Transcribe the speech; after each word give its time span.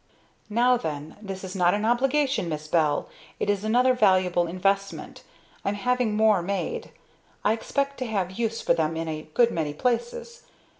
"Now 0.49 0.77
then. 0.77 1.15
This 1.21 1.43
is 1.43 1.55
not 1.55 1.75
an 1.75 1.85
obligation, 1.85 2.49
Miss 2.49 2.67
Bell, 2.67 3.07
it 3.39 3.51
is 3.51 3.63
another 3.63 3.93
valuable 3.93 4.47
investment. 4.47 5.21
I'm 5.63 5.75
having 5.75 6.15
more 6.15 6.41
made. 6.41 6.89
I 7.45 7.53
expect 7.53 7.99
to 7.99 8.07
have 8.07 8.31
use 8.39 8.61
for 8.63 8.73
them 8.73 8.97
in 8.97 9.07
a 9.07 9.27
good 9.35 9.51
many 9.51 9.75
places. 9.75 10.45